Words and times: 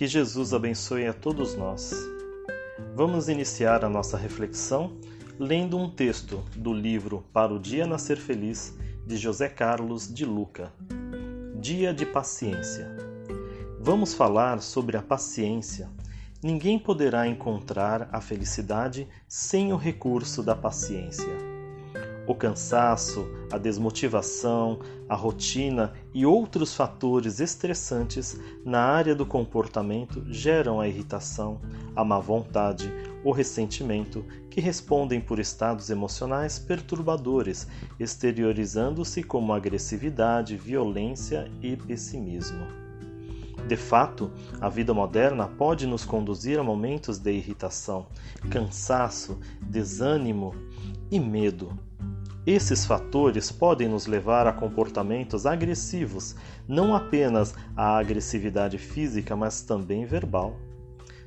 Que 0.00 0.06
Jesus 0.06 0.54
abençoe 0.54 1.06
a 1.06 1.12
todos 1.12 1.54
nós. 1.54 1.92
Vamos 2.96 3.28
iniciar 3.28 3.84
a 3.84 3.88
nossa 3.90 4.16
reflexão 4.16 4.96
lendo 5.38 5.76
um 5.76 5.90
texto 5.90 6.42
do 6.56 6.72
livro 6.72 7.22
Para 7.34 7.52
o 7.52 7.58
Dia 7.58 7.86
Nascer 7.86 8.16
Feliz 8.16 8.74
de 9.06 9.18
José 9.18 9.46
Carlos 9.50 10.10
de 10.10 10.24
Luca. 10.24 10.72
Dia 11.56 11.92
de 11.92 12.06
Paciência. 12.06 12.88
Vamos 13.78 14.14
falar 14.14 14.62
sobre 14.62 14.96
a 14.96 15.02
paciência. 15.02 15.90
Ninguém 16.42 16.78
poderá 16.78 17.26
encontrar 17.26 18.08
a 18.10 18.22
felicidade 18.22 19.06
sem 19.28 19.70
o 19.70 19.76
recurso 19.76 20.42
da 20.42 20.56
paciência. 20.56 21.49
O 22.30 22.34
cansaço, 22.36 23.28
a 23.50 23.58
desmotivação, 23.58 24.78
a 25.08 25.16
rotina 25.16 25.92
e 26.14 26.24
outros 26.24 26.72
fatores 26.72 27.40
estressantes 27.40 28.38
na 28.64 28.78
área 28.78 29.16
do 29.16 29.26
comportamento 29.26 30.24
geram 30.32 30.80
a 30.80 30.86
irritação, 30.86 31.60
a 31.96 32.04
má 32.04 32.20
vontade, 32.20 32.88
o 33.24 33.32
ressentimento, 33.32 34.24
que 34.48 34.60
respondem 34.60 35.20
por 35.20 35.40
estados 35.40 35.90
emocionais 35.90 36.56
perturbadores, 36.56 37.66
exteriorizando-se 37.98 39.24
como 39.24 39.52
agressividade, 39.52 40.56
violência 40.56 41.50
e 41.60 41.76
pessimismo. 41.76 42.64
De 43.66 43.76
fato, 43.76 44.30
a 44.60 44.68
vida 44.68 44.94
moderna 44.94 45.48
pode 45.48 45.84
nos 45.84 46.04
conduzir 46.04 46.60
a 46.60 46.62
momentos 46.62 47.18
de 47.18 47.32
irritação, 47.32 48.06
cansaço, 48.48 49.36
desânimo 49.60 50.54
e 51.10 51.18
medo 51.18 51.76
esses 52.46 52.86
fatores 52.86 53.52
podem 53.52 53.88
nos 53.88 54.06
levar 54.06 54.46
a 54.46 54.52
comportamentos 54.52 55.44
agressivos, 55.46 56.34
não 56.66 56.94
apenas 56.94 57.54
a 57.76 57.98
agressividade 57.98 58.78
física, 58.78 59.36
mas 59.36 59.60
também 59.62 60.06
verbal. 60.06 60.56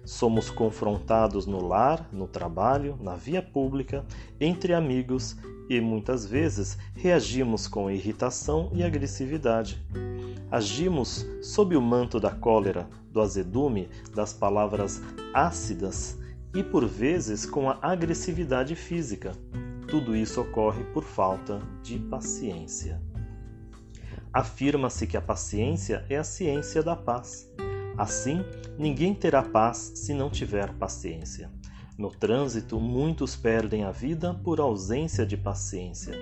Somos 0.05 0.49
confrontados 0.49 1.45
no 1.45 1.65
lar, 1.65 2.09
no 2.11 2.27
trabalho, 2.27 2.97
na 3.01 3.15
via 3.15 3.41
pública, 3.41 4.03
entre 4.39 4.73
amigos 4.73 5.37
e 5.69 5.79
muitas 5.79 6.25
vezes 6.25 6.77
reagimos 6.93 7.67
com 7.67 7.89
irritação 7.89 8.69
e 8.73 8.83
agressividade. 8.83 9.81
Agimos 10.51 11.25
sob 11.41 11.75
o 11.77 11.81
manto 11.81 12.19
da 12.19 12.31
cólera, 12.31 12.87
do 13.11 13.21
azedume, 13.21 13.87
das 14.13 14.33
palavras 14.33 15.01
ácidas 15.33 16.17
e 16.53 16.61
por 16.61 16.85
vezes 16.85 17.45
com 17.45 17.69
a 17.69 17.77
agressividade 17.81 18.75
física. 18.75 19.31
Tudo 19.93 20.15
isso 20.15 20.41
ocorre 20.41 20.83
por 20.85 21.03
falta 21.03 21.61
de 21.83 21.99
paciência. 21.99 22.99
Afirma-se 24.33 25.05
que 25.05 25.15
a 25.15 25.21
paciência 25.21 26.03
é 26.09 26.17
a 26.17 26.23
ciência 26.23 26.81
da 26.81 26.95
paz. 26.95 27.47
Assim, 27.95 28.43
ninguém 28.75 29.13
terá 29.13 29.43
paz 29.43 29.91
se 29.93 30.11
não 30.11 30.31
tiver 30.31 30.73
paciência. 30.79 31.51
No 31.95 32.09
trânsito, 32.09 32.79
muitos 32.79 33.35
perdem 33.35 33.83
a 33.83 33.91
vida 33.91 34.33
por 34.33 34.59
ausência 34.59 35.27
de 35.27 35.37
paciência. 35.37 36.15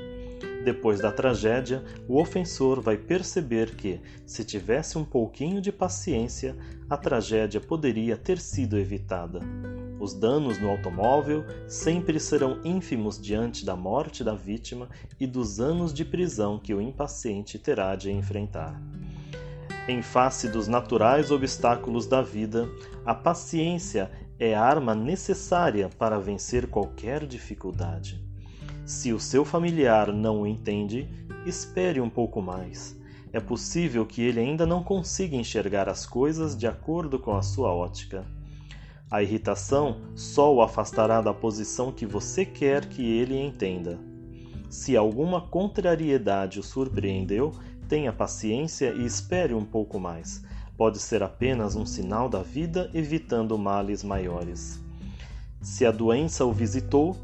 Depois 0.66 1.00
da 1.00 1.10
tragédia, 1.10 1.82
o 2.10 2.20
ofensor 2.20 2.82
vai 2.82 2.98
perceber 2.98 3.78
que, 3.78 4.02
se 4.26 4.44
tivesse 4.44 4.98
um 4.98 5.06
pouquinho 5.06 5.62
de 5.62 5.72
paciência, 5.72 6.58
a 6.90 6.98
tragédia 6.98 7.62
poderia 7.62 8.18
ter 8.18 8.38
sido 8.38 8.78
evitada. 8.78 9.40
Os 10.02 10.16
danos 10.16 10.60
no 10.60 10.68
automóvel 10.68 11.46
sempre 11.68 12.20
serão 12.20 12.60
ínfimos 12.66 13.22
diante 13.22 13.64
da 13.64 13.76
morte 13.76 14.24
da 14.24 14.34
vítima 14.34 14.90
e 15.20 15.28
dos 15.28 15.60
anos 15.60 15.94
de 15.94 16.04
prisão 16.04 16.58
que 16.58 16.74
o 16.74 16.82
impaciente 16.82 17.60
terá 17.60 17.96
de 17.96 18.10
enfrentar. 18.10 18.82
Em 19.88 20.02
face 20.02 20.50
dos 20.50 20.68
naturais 20.68 21.30
obstáculos 21.30 22.08
da 22.08 22.20
vida, 22.20 22.68
a 23.06 23.14
paciência 23.14 24.10
é 24.40 24.56
a 24.56 24.64
arma 24.64 24.96
necessária 24.96 25.88
para 26.00 26.20
vencer 26.20 26.66
qualquer 26.66 27.28
dificuldade. 27.28 28.26
Se 28.84 29.14
o 29.14 29.20
seu 29.20 29.46
familiar 29.46 30.12
não 30.12 30.42
o 30.42 30.48
entende, 30.48 31.08
espere 31.46 32.02
um 32.02 32.10
pouco 32.10 32.42
mais. 32.42 33.00
É 33.32 33.40
possível 33.40 34.04
que 34.04 34.24
ele 34.24 34.40
ainda 34.40 34.66
não 34.66 34.84
consiga 34.84 35.36
enxergar 35.36 35.88
as 35.88 36.08
coisas 36.08 36.58
de 36.58 36.66
acordo 36.66 37.20
com 37.20 37.38
a 37.38 37.44
sua 37.44 37.72
ótica. 37.72 38.26
A 39.12 39.22
irritação 39.22 39.98
só 40.16 40.56
o 40.56 40.62
afastará 40.62 41.20
da 41.20 41.34
posição 41.34 41.92
que 41.92 42.06
você 42.06 42.46
quer 42.46 42.86
que 42.86 43.04
ele 43.04 43.38
entenda. 43.38 44.00
Se 44.70 44.96
alguma 44.96 45.42
contrariedade 45.42 46.62
o 46.62 46.64
surpreendeu, 46.64 47.52
tenha 47.90 48.14
paciência 48.14 48.94
e 48.94 49.06
espere 49.06 49.54
um 49.54 49.66
pouco 49.66 50.00
mais. 50.00 50.46
Pode 50.78 50.98
ser 50.98 51.22
apenas 51.22 51.76
um 51.76 51.86
sinal 51.86 52.30
da 52.30 52.42
vida 52.42 52.90
evitando 52.94 53.58
males 53.58 54.02
maiores. 54.02 54.80
Se 55.62 55.86
a 55.86 55.92
doença 55.92 56.46
o 56.46 56.54
visitou, 56.54 57.18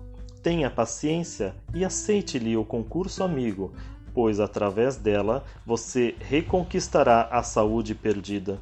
tenha 0.44 0.70
paciência 0.70 1.56
e 1.74 1.86
aceite-lhe 1.86 2.58
o 2.58 2.66
concurso 2.66 3.24
amigo, 3.24 3.72
pois 4.14 4.42
através 4.42 4.98
dela 4.98 5.46
você 5.66 6.16
reconquistará 6.20 7.30
a 7.32 7.42
saúde 7.42 7.96
perdida. 7.96 8.60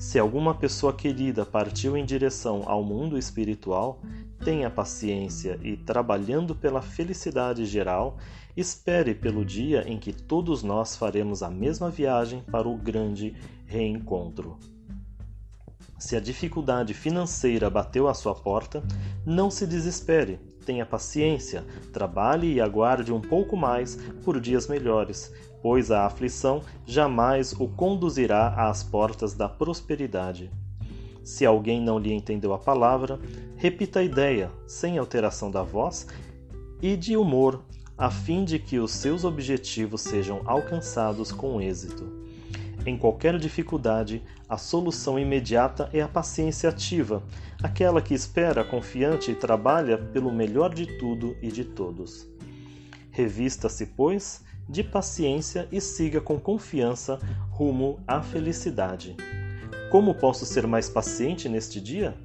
Se 0.00 0.18
alguma 0.18 0.54
pessoa 0.54 0.94
querida 0.94 1.44
partiu 1.44 1.94
em 1.94 2.06
direção 2.06 2.62
ao 2.64 2.82
mundo 2.82 3.18
espiritual, 3.18 4.00
tenha 4.42 4.70
paciência 4.70 5.60
e, 5.62 5.76
trabalhando 5.76 6.54
pela 6.54 6.80
felicidade 6.80 7.66
geral, 7.66 8.16
espere 8.56 9.14
pelo 9.14 9.44
dia 9.44 9.84
em 9.86 9.98
que 9.98 10.10
todos 10.10 10.62
nós 10.62 10.96
faremos 10.96 11.42
a 11.42 11.50
mesma 11.50 11.90
viagem 11.90 12.42
para 12.50 12.66
o 12.66 12.78
grande 12.78 13.36
reencontro. 13.66 14.56
Se 15.98 16.16
a 16.16 16.20
dificuldade 16.20 16.94
financeira 16.94 17.68
bateu 17.68 18.08
à 18.08 18.14
sua 18.14 18.34
porta, 18.34 18.82
não 19.26 19.50
se 19.50 19.66
desespere, 19.66 20.40
tenha 20.70 20.86
paciência, 20.86 21.64
trabalhe 21.92 22.54
e 22.54 22.60
aguarde 22.60 23.12
um 23.12 23.20
pouco 23.20 23.56
mais 23.56 23.96
por 24.24 24.40
dias 24.40 24.68
melhores, 24.68 25.34
pois 25.60 25.90
a 25.90 26.06
aflição 26.06 26.62
jamais 26.86 27.52
o 27.52 27.66
conduzirá 27.66 28.54
às 28.68 28.84
portas 28.84 29.34
da 29.34 29.48
prosperidade. 29.48 30.48
Se 31.24 31.44
alguém 31.44 31.82
não 31.82 31.98
lhe 31.98 32.12
entendeu 32.12 32.52
a 32.52 32.58
palavra, 32.58 33.18
repita 33.56 33.98
a 33.98 34.04
ideia, 34.04 34.48
sem 34.64 34.96
alteração 34.96 35.50
da 35.50 35.64
voz 35.64 36.06
e 36.80 36.96
de 36.96 37.16
humor, 37.16 37.64
a 37.98 38.08
fim 38.08 38.44
de 38.44 38.60
que 38.60 38.78
os 38.78 38.92
seus 38.92 39.24
objetivos 39.24 40.02
sejam 40.02 40.40
alcançados 40.44 41.32
com 41.32 41.60
êxito. 41.60 42.19
Em 42.86 42.96
qualquer 42.96 43.38
dificuldade, 43.38 44.22
a 44.48 44.56
solução 44.56 45.18
imediata 45.18 45.90
é 45.92 46.00
a 46.00 46.08
paciência 46.08 46.70
ativa, 46.70 47.22
aquela 47.62 48.00
que 48.00 48.14
espera 48.14 48.64
confiante 48.64 49.30
e 49.30 49.34
trabalha 49.34 49.98
pelo 49.98 50.32
melhor 50.32 50.74
de 50.74 50.86
tudo 50.98 51.36
e 51.42 51.48
de 51.48 51.62
todos. 51.64 52.26
Revista-se, 53.10 53.84
pois, 53.84 54.42
de 54.66 54.82
paciência 54.82 55.68
e 55.70 55.80
siga 55.80 56.20
com 56.20 56.40
confiança 56.40 57.18
rumo 57.50 58.00
à 58.06 58.22
felicidade. 58.22 59.14
Como 59.90 60.14
posso 60.14 60.46
ser 60.46 60.66
mais 60.66 60.88
paciente 60.88 61.48
neste 61.48 61.80
dia? 61.80 62.16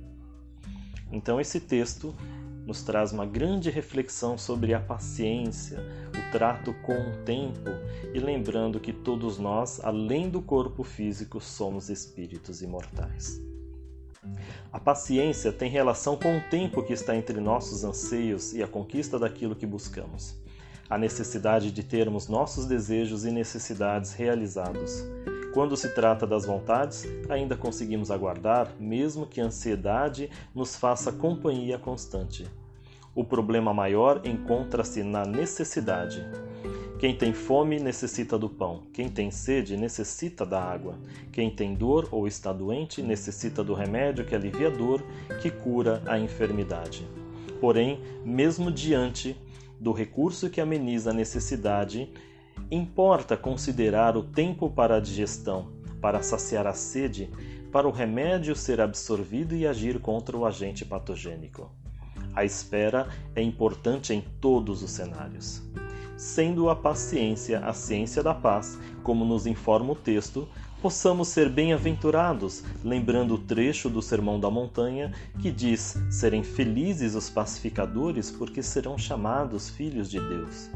Então, 1.11 1.41
esse 1.41 1.59
texto 1.59 2.15
nos 2.65 2.81
traz 2.81 3.11
uma 3.11 3.25
grande 3.25 3.69
reflexão 3.69 4.37
sobre 4.37 4.73
a 4.73 4.79
paciência, 4.79 5.79
o 6.09 6.31
trato 6.31 6.73
com 6.81 6.93
o 6.93 7.23
tempo 7.23 7.69
e 8.13 8.19
lembrando 8.19 8.79
que 8.79 8.91
todos 8.91 9.37
nós, 9.37 9.79
além 9.83 10.29
do 10.29 10.41
corpo 10.41 10.83
físico, 10.83 11.39
somos 11.39 11.89
espíritos 11.89 12.61
imortais. 12.61 13.39
A 14.73 14.79
paciência 14.79 15.53
tem 15.53 15.69
relação 15.69 16.17
com 16.17 16.37
o 16.37 16.41
tempo 16.49 16.81
que 16.81 16.93
está 16.93 17.15
entre 17.15 17.39
nossos 17.39 17.83
anseios 17.83 18.53
e 18.53 18.63
a 18.63 18.67
conquista 18.67 19.19
daquilo 19.19 19.55
que 19.55 19.67
buscamos 19.67 20.43
a 20.89 20.97
necessidade 20.97 21.71
de 21.71 21.83
termos 21.83 22.27
nossos 22.27 22.65
desejos 22.65 23.25
e 23.25 23.31
necessidades 23.31 24.13
realizados. 24.13 25.03
Quando 25.55 25.77
se 25.77 25.87
trata 25.87 26.27
das 26.27 26.45
vontades, 26.45 27.07
ainda 27.29 27.55
conseguimos 27.55 28.11
aguardar, 28.11 28.75
mesmo 28.77 29.25
que 29.25 29.39
a 29.39 29.45
ansiedade 29.45 30.29
nos 30.53 30.75
faça 30.75 31.13
companhia 31.13 31.79
constante. 31.79 32.45
O 33.15 33.23
problema 33.23 33.73
maior 33.73 34.19
encontra-se 34.25 35.01
na 35.01 35.23
necessidade. 35.23 36.27
Quem 36.99 37.15
tem 37.15 37.31
fome 37.31 37.79
necessita 37.79 38.37
do 38.37 38.49
pão, 38.49 38.83
quem 38.91 39.07
tem 39.07 39.31
sede 39.31 39.77
necessita 39.77 40.45
da 40.45 40.61
água, 40.61 40.99
quem 41.31 41.49
tem 41.49 41.73
dor 41.73 42.09
ou 42.11 42.27
está 42.27 42.51
doente 42.51 43.01
necessita 43.01 43.63
do 43.63 43.73
remédio 43.73 44.25
que 44.25 44.35
alivia 44.35 44.67
a 44.67 44.71
dor, 44.71 45.01
que 45.41 45.49
cura 45.49 46.03
a 46.05 46.19
enfermidade. 46.19 47.07
Porém, 47.61 48.01
mesmo 48.25 48.69
diante 48.69 49.37
do 49.79 49.93
recurso 49.93 50.49
que 50.49 50.59
ameniza 50.59 51.11
a 51.11 51.13
necessidade, 51.13 52.09
importa 52.69 53.37
considerar 53.37 54.17
o 54.17 54.23
tempo 54.23 54.69
para 54.69 54.97
a 54.97 54.99
digestão, 54.99 55.71
para 56.01 56.21
saciar 56.21 56.67
a 56.67 56.73
sede, 56.73 57.29
para 57.71 57.87
o 57.87 57.91
remédio 57.91 58.55
ser 58.55 58.79
absorvido 58.79 59.55
e 59.55 59.67
agir 59.67 59.99
contra 59.99 60.37
o 60.37 60.45
agente 60.45 60.85
patogênico. 60.85 61.69
A 62.33 62.43
espera 62.43 63.07
é 63.35 63.41
importante 63.41 64.13
em 64.13 64.21
todos 64.39 64.83
os 64.83 64.91
cenários. 64.91 65.61
Sendo 66.17 66.69
a 66.69 66.75
paciência 66.75 67.59
a 67.59 67.73
ciência 67.73 68.23
da 68.23 68.33
paz, 68.33 68.79
como 69.03 69.25
nos 69.25 69.45
informa 69.45 69.91
o 69.91 69.95
texto, 69.95 70.47
possamos 70.81 71.27
ser 71.27 71.49
bem-aventurados, 71.49 72.63
lembrando 72.83 73.33
o 73.33 73.37
trecho 73.37 73.89
do 73.89 74.01
Sermão 74.01 74.39
da 74.39 74.49
Montanha 74.49 75.11
que 75.41 75.51
diz: 75.51 75.97
serem 76.09 76.43
felizes 76.43 77.15
os 77.15 77.29
pacificadores, 77.29 78.31
porque 78.31 78.61
serão 78.63 78.97
chamados 78.97 79.69
filhos 79.69 80.09
de 80.09 80.19
Deus. 80.19 80.69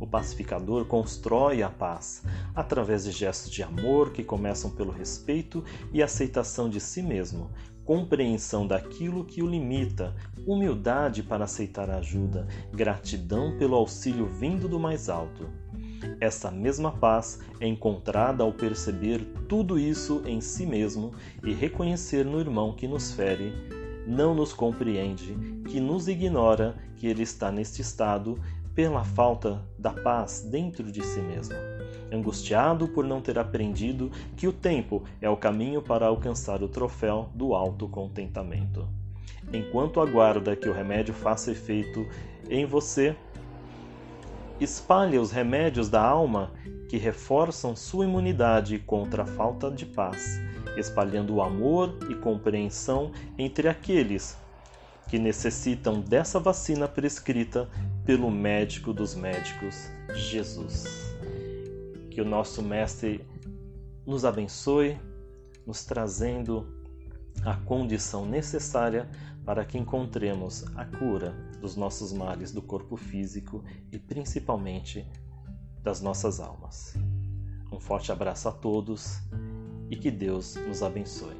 O 0.00 0.06
pacificador 0.06 0.84
constrói 0.86 1.62
a 1.62 1.70
paz 1.70 2.22
através 2.54 3.04
de 3.04 3.12
gestos 3.12 3.50
de 3.50 3.62
amor 3.62 4.12
que 4.12 4.24
começam 4.24 4.70
pelo 4.70 4.90
respeito 4.90 5.64
e 5.92 6.02
aceitação 6.02 6.68
de 6.68 6.80
si 6.80 7.02
mesmo, 7.02 7.50
compreensão 7.84 8.66
daquilo 8.66 9.24
que 9.24 9.42
o 9.42 9.46
limita, 9.46 10.14
humildade 10.46 11.22
para 11.22 11.44
aceitar 11.44 11.90
ajuda, 11.90 12.48
gratidão 12.72 13.56
pelo 13.58 13.76
auxílio 13.76 14.26
vindo 14.26 14.68
do 14.68 14.80
mais 14.80 15.08
alto. 15.08 15.48
Essa 16.20 16.50
mesma 16.50 16.92
paz 16.92 17.40
é 17.60 17.66
encontrada 17.66 18.42
ao 18.42 18.52
perceber 18.52 19.24
tudo 19.48 19.78
isso 19.78 20.22
em 20.26 20.40
si 20.40 20.66
mesmo 20.66 21.12
e 21.42 21.52
reconhecer 21.52 22.24
no 22.24 22.40
irmão 22.40 22.74
que 22.74 22.88
nos 22.88 23.12
fere, 23.12 23.52
não 24.06 24.34
nos 24.34 24.52
compreende, 24.52 25.34
que 25.68 25.80
nos 25.80 26.08
ignora 26.08 26.76
que 26.96 27.06
ele 27.06 27.22
está 27.22 27.50
neste 27.50 27.80
estado 27.80 28.38
pela 28.74 29.04
falta 29.04 29.62
da 29.78 29.90
paz 29.90 30.42
dentro 30.42 30.90
de 30.90 31.02
si 31.04 31.20
mesmo. 31.20 31.54
Angustiado 32.12 32.88
por 32.88 33.04
não 33.04 33.20
ter 33.20 33.38
aprendido 33.38 34.10
que 34.36 34.46
o 34.46 34.52
tempo 34.52 35.04
é 35.20 35.28
o 35.28 35.36
caminho 35.36 35.80
para 35.80 36.06
alcançar 36.06 36.62
o 36.62 36.68
troféu 36.68 37.28
do 37.34 37.54
autocontentamento. 37.54 38.86
Enquanto 39.52 40.00
aguarda 40.00 40.56
que 40.56 40.68
o 40.68 40.72
remédio 40.72 41.14
faça 41.14 41.50
efeito 41.50 42.06
em 42.48 42.66
você, 42.66 43.16
espalhe 44.60 45.18
os 45.18 45.30
remédios 45.30 45.88
da 45.88 46.02
alma 46.02 46.50
que 46.88 46.96
reforçam 46.96 47.76
sua 47.76 48.04
imunidade 48.04 48.78
contra 48.78 49.22
a 49.22 49.26
falta 49.26 49.70
de 49.70 49.86
paz, 49.86 50.40
espalhando 50.76 51.34
o 51.34 51.42
amor 51.42 51.96
e 52.08 52.14
compreensão 52.14 53.12
entre 53.38 53.68
aqueles 53.68 54.36
que 55.08 55.18
necessitam 55.18 56.00
dessa 56.00 56.40
vacina 56.40 56.88
prescrita 56.88 57.68
pelo 58.04 58.30
médico 58.30 58.92
dos 58.92 59.14
médicos, 59.14 59.88
Jesus. 60.14 61.14
Que 62.10 62.20
o 62.20 62.24
nosso 62.24 62.62
Mestre 62.62 63.24
nos 64.06 64.24
abençoe, 64.24 64.98
nos 65.66 65.84
trazendo 65.84 66.66
a 67.44 67.56
condição 67.56 68.26
necessária 68.26 69.08
para 69.44 69.64
que 69.64 69.78
encontremos 69.78 70.64
a 70.76 70.84
cura 70.84 71.32
dos 71.60 71.76
nossos 71.76 72.12
males 72.12 72.52
do 72.52 72.62
corpo 72.62 72.96
físico 72.96 73.64
e 73.90 73.98
principalmente 73.98 75.06
das 75.82 76.00
nossas 76.00 76.40
almas. 76.40 76.94
Um 77.72 77.80
forte 77.80 78.12
abraço 78.12 78.48
a 78.48 78.52
todos 78.52 79.18
e 79.90 79.96
que 79.96 80.10
Deus 80.10 80.54
nos 80.54 80.82
abençoe. 80.82 81.36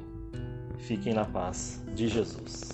Fiquem 0.79 1.13
na 1.13 1.25
paz 1.25 1.83
de 1.95 2.07
Jesus. 2.07 2.69